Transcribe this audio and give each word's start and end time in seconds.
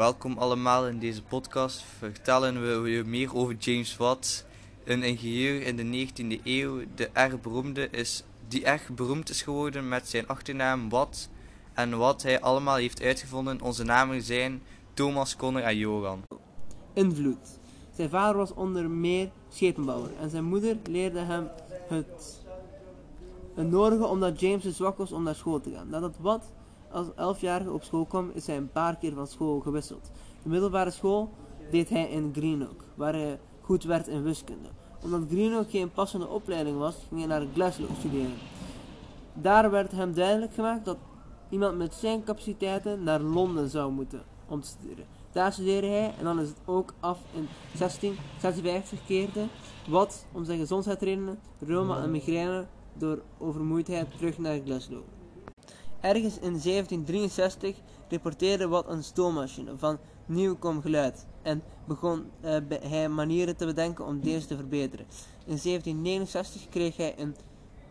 Welkom 0.00 0.38
allemaal 0.38 0.88
in 0.88 0.98
deze 0.98 1.22
podcast. 1.22 1.82
Vertellen 1.98 2.82
we 2.82 2.90
je 2.90 3.04
meer 3.04 3.34
over 3.34 3.56
James 3.58 3.96
Watt, 3.96 4.46
een 4.84 5.02
ingenieur 5.02 5.62
in 5.62 5.76
de 5.76 6.08
19e 6.08 6.42
eeuw 6.44 6.80
de 6.94 7.10
erg 7.12 7.40
beroemde 7.40 7.90
is, 7.90 8.24
die 8.48 8.64
erg 8.64 8.88
beroemd 8.88 9.30
is 9.30 9.42
geworden 9.42 9.88
met 9.88 10.08
zijn 10.08 10.28
achternaam 10.28 10.88
Watt 10.88 11.30
en 11.74 11.98
wat 11.98 12.22
hij 12.22 12.40
allemaal 12.40 12.76
heeft 12.76 13.02
uitgevonden. 13.02 13.62
Onze 13.62 13.84
namen 13.84 14.22
zijn 14.22 14.62
Thomas, 14.94 15.36
Connor 15.36 15.62
en 15.62 15.76
Johan. 15.76 16.22
Invloed. 16.92 17.58
Zijn 17.94 18.10
vader 18.10 18.36
was 18.36 18.54
onder 18.54 18.90
meer 18.90 19.30
schepenbouwer 19.48 20.10
en 20.20 20.30
zijn 20.30 20.44
moeder 20.44 20.76
leerde 20.84 21.20
hem 21.20 21.48
het, 21.88 22.40
het 23.54 23.70
nodige 23.70 24.06
omdat 24.06 24.40
James 24.40 24.62
te 24.62 24.72
zwak 24.72 24.98
was 24.98 25.12
om 25.12 25.22
naar 25.22 25.34
school 25.34 25.60
te 25.60 25.70
gaan. 25.70 25.88
Nadat 25.88 26.16
Watt 26.20 26.44
als 26.92 27.06
elfjarige 27.16 27.72
op 27.72 27.82
school 27.82 28.04
kwam, 28.04 28.30
is 28.34 28.46
hij 28.46 28.56
een 28.56 28.70
paar 28.70 28.96
keer 28.96 29.12
van 29.12 29.26
school 29.26 29.60
gewisseld. 29.60 30.10
De 30.42 30.48
middelbare 30.48 30.90
school 30.90 31.30
deed 31.70 31.88
hij 31.88 32.08
in 32.08 32.30
Greenock, 32.34 32.84
waar 32.94 33.12
hij 33.12 33.40
goed 33.60 33.84
werd 33.84 34.08
in 34.08 34.22
wiskunde. 34.22 34.68
Omdat 35.02 35.22
Greenock 35.28 35.70
geen 35.70 35.92
passende 35.92 36.28
opleiding 36.28 36.78
was, 36.78 36.96
ging 37.08 37.20
hij 37.20 37.28
naar 37.28 37.46
Glasgow 37.54 37.96
studeren. 37.98 38.34
Daar 39.32 39.70
werd 39.70 39.92
hem 39.92 40.14
duidelijk 40.14 40.54
gemaakt 40.54 40.84
dat 40.84 40.96
iemand 41.48 41.76
met 41.76 41.94
zijn 41.94 42.24
capaciteiten 42.24 43.02
naar 43.02 43.20
Londen 43.20 43.68
zou 43.68 43.92
moeten 43.92 44.22
om 44.48 44.60
te 44.60 44.66
studeren. 44.66 45.04
Daar 45.32 45.52
studeerde 45.52 45.86
hij 45.86 46.14
en 46.18 46.24
dan 46.24 46.40
is 46.40 46.48
het 46.48 46.58
ook 46.64 46.94
af 47.00 47.18
in 47.34 47.48
1656 47.78 49.04
keerde 49.06 49.46
wat 49.88 50.26
om 50.32 50.44
zijn 50.44 50.58
gezondheidsredenen, 50.58 51.38
reuma 51.58 52.02
en 52.02 52.10
migraine 52.10 52.66
door 52.92 53.22
overmoeidheid 53.38 54.16
terug 54.16 54.38
naar 54.38 54.60
Glasgow. 54.64 55.02
Ergens 56.00 56.34
in 56.34 56.60
1763 56.62 57.76
reporteerde 58.08 58.68
wat 58.68 58.88
een 58.88 59.02
stoommachine 59.02 59.72
van 59.76 59.98
nieuwkom 60.26 60.80
geluid 60.80 61.26
en 61.42 61.62
begon 61.84 62.30
uh, 62.44 62.56
hij 62.82 63.08
manieren 63.08 63.56
te 63.56 63.66
bedenken 63.66 64.06
om 64.06 64.20
deze 64.20 64.46
te 64.46 64.56
verbeteren. 64.56 65.06
In 65.44 65.58
1769 65.62 66.68
kreeg 66.68 66.96
hij 66.96 67.14
een 67.18 67.36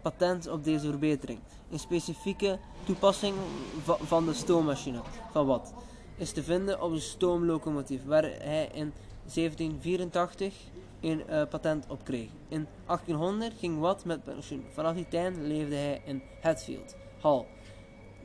patent 0.01 0.47
op 0.47 0.63
deze 0.63 0.89
verbetering. 0.89 1.39
Een 1.71 1.79
specifieke 1.79 2.59
toepassing 2.85 3.35
van 3.83 4.25
de 4.25 4.33
stoommachine 4.33 5.01
van 5.31 5.45
wat 5.45 5.73
is 6.17 6.31
te 6.31 6.43
vinden 6.43 6.81
op 6.81 6.91
een 6.91 7.01
stoomlocomotief, 7.01 8.05
waar 8.05 8.23
hij 8.23 8.69
in 8.73 8.93
1784 9.33 10.55
een 11.01 11.23
uh, 11.29 11.41
patent 11.49 11.85
op 11.87 12.03
kreeg. 12.03 12.29
In 12.47 12.67
1800 12.85 13.53
ging 13.59 13.79
Watt 13.79 14.05
met 14.05 14.23
pensioen. 14.23 14.63
Vanaf 14.73 14.95
die 14.95 15.07
tijd 15.07 15.37
leefde 15.37 15.75
hij 15.75 16.01
in 16.05 16.21
Hatfield 16.41 16.95
Hall 17.21 17.45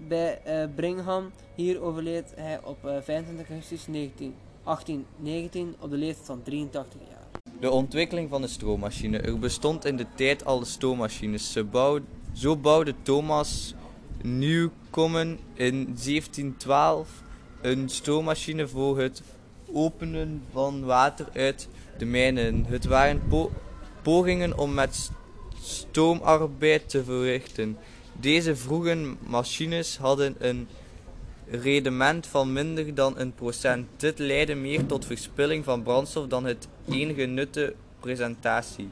bij 0.09 0.41
uh, 0.47 0.65
Brigham. 0.75 1.31
Hier 1.55 1.83
overleed 1.83 2.33
hij 2.37 2.61
op 2.65 2.85
uh, 2.85 2.97
25 3.03 3.49
augustus 3.49 3.87
19, 3.87 4.35
1819 4.65 5.75
op 5.79 5.91
de 5.91 5.97
leeftijd 5.97 6.27
van 6.27 6.43
83 6.43 7.01
jaar. 7.09 7.43
De 7.61 7.71
ontwikkeling 7.71 8.31
van 8.31 8.41
de 8.41 8.49
stroommachine. 8.49 9.19
Er 9.19 9.39
bestond 9.39 9.85
in 9.85 9.97
de 9.97 10.07
tijd 10.15 10.45
al 10.45 10.65
stoommachines. 10.65 11.53
Ze 11.53 12.01
zo 12.33 12.57
bouwde 12.57 12.95
Thomas 13.03 13.75
Newcomen 14.23 15.39
in 15.55 15.85
1712 15.85 17.23
een 17.61 17.89
stoommachine 17.89 18.69
voor 18.69 18.99
het 18.99 19.23
openen 19.73 20.43
van 20.53 20.85
water 20.85 21.27
uit 21.35 21.69
de 21.99 22.05
mijnen. 22.05 22.65
Het 22.65 22.85
waren 22.85 23.23
po 23.29 23.51
pogingen 24.03 24.59
om 24.59 24.75
met 24.75 25.11
stoomarbeid 25.61 26.89
te 26.89 27.05
verrichten. 27.05 27.77
Deze 28.21 28.57
vroege 28.57 29.15
machines 29.27 29.97
hadden 29.97 30.35
een 30.39 30.69
rendement 31.51 32.27
van 32.27 32.53
minder 32.53 32.95
dan 32.95 33.19
een 33.19 33.35
procent. 33.35 33.87
Dit 33.97 34.19
leidde 34.19 34.55
meer 34.55 34.87
tot 34.87 35.07
verspilling 35.07 35.65
van 35.65 35.83
brandstof 35.83 36.27
dan 36.27 36.45
het 36.45 36.69
enige 36.89 37.25
nutte 37.25 37.75
presentatie. 38.01 38.89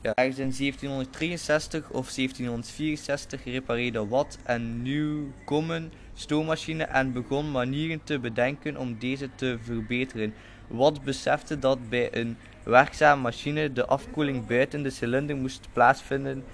Ja. 0.00 0.14
Ergens 0.14 0.38
in 0.38 0.54
1763 0.58 1.90
of 1.90 2.12
1764 2.14 3.44
repareerde 3.44 4.06
Watt 4.06 4.38
en 4.42 4.82
Newcomen 4.82 5.92
stoommachine 6.14 6.84
en 6.84 7.12
begon 7.12 7.50
manieren 7.50 8.00
te 8.04 8.18
bedenken 8.18 8.76
om 8.76 8.96
deze 8.98 9.28
te 9.34 9.58
verbeteren. 9.62 10.34
Watt 10.66 11.02
besefte 11.02 11.58
dat 11.58 11.88
bij 11.88 12.16
een 12.16 12.36
werkzame 12.62 13.22
machine 13.22 13.72
de 13.72 13.86
afkoeling 13.86 14.46
buiten 14.46 14.82
de 14.82 14.90
cilinder 14.90 15.36
moest 15.36 15.68
plaatsvinden. 15.72 16.44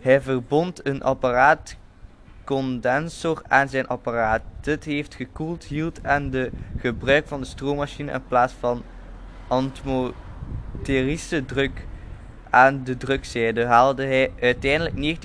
Hij 0.00 0.20
verbond 0.20 0.86
een 0.86 1.02
apparaat 1.02 1.76
condensor 2.44 3.42
aan 3.48 3.68
zijn 3.68 3.86
apparaat. 3.86 4.42
Dit 4.60 4.84
heeft 4.84 5.14
gekoeld 5.14 5.64
hield 5.64 6.00
en 6.00 6.30
de 6.30 6.50
gebruik 6.76 7.26
van 7.26 7.40
de 7.40 7.46
stroommachine 7.46 8.12
in 8.12 8.26
plaats 8.28 8.52
van 8.52 8.82
atmosferische 9.48 11.44
druk 11.44 11.86
aan 12.50 12.84
de 12.84 12.96
drukzijde 12.96 13.64
haalde 13.64 14.04
hij 14.04 14.32
uiteindelijk 14.40 15.18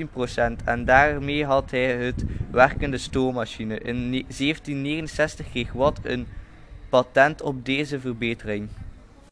19% 0.62 0.64
en 0.66 0.86
daarmee 0.86 1.46
had 1.46 1.72
hij 1.72 1.96
het 1.96 2.26
werkende 2.52 2.98
stoommachine. 2.98 3.80
In 3.80 4.10
1769 4.12 5.50
kreeg 5.50 5.72
Watt 5.72 6.00
een 6.06 6.28
patent 6.90 7.42
op 7.42 7.66
deze 7.66 8.00
verbetering. 8.00 8.70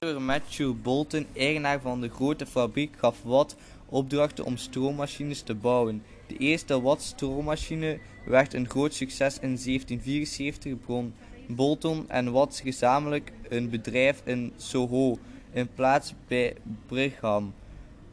Matthew 0.04 0.74
Bolton, 0.82 1.26
eigenaar 1.34 1.82
van 1.82 2.02
de 2.02 2.10
grote 2.10 2.46
fabriek, 2.46 2.96
gaf 2.98 3.22
Watt 3.24 3.56
opdrachten 3.86 4.46
om 4.46 4.58
stroommachines 4.58 5.42
te 5.42 5.56
bouwen. 5.56 6.04
De 6.28 6.38
eerste 6.38 6.82
Watt 6.82 7.02
stroommachine 7.02 8.00
werd 8.26 8.54
een 8.54 8.70
groot 8.70 8.94
succes 8.94 9.34
in 9.34 9.40
1774 9.40 10.78
begon 10.80 11.14
Bolton 11.48 12.10
en 12.10 12.32
Watt 12.32 12.60
gezamenlijk 12.64 13.32
een 13.50 13.70
bedrijf 13.70 14.22
in 14.26 14.54
Soho 14.58 15.18
in 15.52 15.68
plaats 15.76 16.14
bij 16.28 16.56
Brigham 16.88 17.54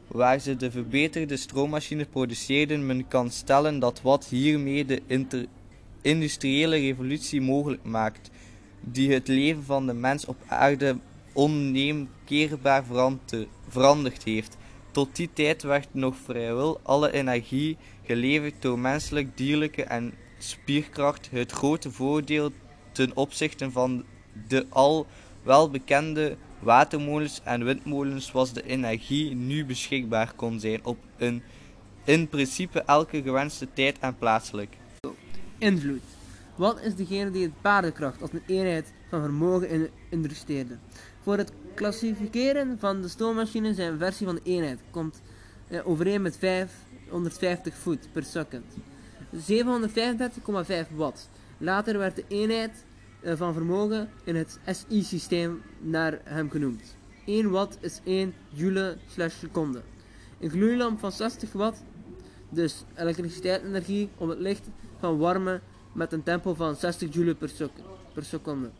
waar 0.06 0.38
ze 0.38 0.56
de 0.56 0.70
verbeterde 0.70 1.36
stroommachine 1.36 2.04
produceerden. 2.04 2.86
Men 2.86 3.08
kan 3.08 3.30
stellen 3.30 3.78
dat 3.78 4.02
wat 4.02 4.26
hiermee 4.26 4.84
de 4.84 5.02
industriële 6.00 6.76
revolutie 6.76 7.40
mogelijk 7.40 7.84
maakt, 7.84 8.30
die 8.80 9.12
het 9.12 9.28
leven 9.28 9.64
van 9.64 9.86
de 9.86 9.92
mens 9.92 10.24
op 10.24 10.36
aarde 10.46 10.96
onneemkeerbaar 11.32 12.84
veranderd 13.68 14.22
heeft. 14.22 14.56
Tot 14.90 15.16
die 15.16 15.30
tijd 15.32 15.62
werd 15.62 15.88
nog 15.94 16.16
vrijwel 16.24 16.80
alle 16.82 17.12
energie 17.12 17.76
geleverd 18.04 18.54
door 18.62 18.78
menselijk, 18.78 19.36
dierlijke 19.36 19.84
en 19.84 20.12
spierkracht. 20.38 21.28
Het 21.30 21.52
grote 21.52 21.90
voordeel 21.90 22.50
ten 22.92 23.16
opzichte 23.16 23.70
van 23.70 24.04
de 24.48 24.66
al 24.68 25.06
welbekende 25.42 26.36
watermolens 26.58 27.40
en 27.44 27.64
windmolens 27.64 28.32
was 28.32 28.52
de 28.52 28.62
energie 28.62 29.34
nu 29.34 29.64
beschikbaar 29.64 30.32
kon 30.36 30.60
zijn 30.60 30.84
op 30.84 30.98
een 31.16 31.42
in 32.04 32.28
principe 32.28 32.82
elke 32.82 33.22
gewenste 33.22 33.68
tijd 33.72 33.98
en 33.98 34.16
plaatselijk. 34.16 34.76
Invloed. 35.58 36.02
Wat 36.60 36.80
is 36.80 36.94
degene 36.94 37.30
die 37.30 37.42
het 37.42 37.60
paardenkracht 37.60 38.22
als 38.22 38.32
een 38.32 38.42
eenheid 38.46 38.92
van 39.08 39.20
vermogen 39.20 39.88
industreerde? 40.08 40.76
Voor 41.22 41.36
het 41.36 41.52
klassificeren 41.74 42.78
van 42.78 43.02
de 43.02 43.08
stoommachine 43.08 43.74
zijn 43.74 43.98
versie 43.98 44.26
van 44.26 44.34
de 44.34 44.40
eenheid 44.44 44.80
komt 44.90 45.22
eh, 45.68 45.88
overeen 45.88 46.22
met 46.22 46.36
550 46.36 47.74
voet 47.74 48.12
per 48.12 48.24
second. 48.24 48.64
735,5 49.36 50.94
watt. 50.94 51.28
Later 51.58 51.98
werd 51.98 52.16
de 52.16 52.24
eenheid 52.28 52.84
eh, 53.20 53.36
van 53.36 53.52
vermogen 53.52 54.08
in 54.24 54.36
het 54.36 54.58
SI-systeem 54.66 55.62
naar 55.78 56.20
hem 56.24 56.50
genoemd. 56.50 56.96
1 57.26 57.50
watt 57.50 57.78
is 57.80 58.00
1 58.04 58.34
joule 58.48 58.96
slash 59.06 59.34
seconde. 59.38 59.82
Een 60.40 60.50
gloeilamp 60.50 60.98
van 60.98 61.12
60 61.12 61.52
watt, 61.52 61.82
dus 62.48 62.84
elektriciteitsenergie 62.94 64.08
om 64.16 64.28
het 64.28 64.38
licht 64.38 64.68
van 64.98 65.18
warmen 65.18 65.62
met 65.92 66.12
een 66.12 66.22
tempo 66.22 66.54
van 66.54 66.76
60 66.76 67.14
joule 67.14 67.34
per, 67.34 67.50
per 68.12 68.24
seconde. 68.24 68.70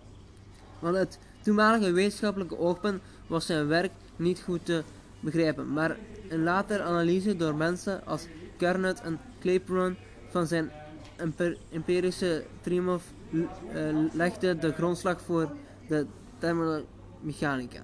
Van 0.79 0.95
het 0.95 1.19
toenmalige 1.43 1.93
wetenschappelijke 1.93 2.59
oogpunt 2.59 3.03
was 3.27 3.47
zijn 3.47 3.67
werk 3.67 3.93
niet 4.17 4.41
goed 4.41 4.65
te 4.65 4.83
begrijpen, 5.21 5.73
maar 5.73 5.97
een 6.29 6.43
later 6.43 6.83
analyse 6.83 7.37
door 7.37 7.55
mensen 7.55 8.07
als 8.07 8.27
Carnot 8.59 9.01
en 9.01 9.19
Clapeyron 9.41 9.97
van 10.29 10.47
zijn 10.47 10.71
empirische 11.71 12.45
Trimov 12.61 13.03
uh, 13.31 13.47
legde 14.13 14.59
de 14.59 14.73
grondslag 14.73 15.21
voor 15.23 15.53
de 15.89 16.07
thermomechanica. 16.39 17.83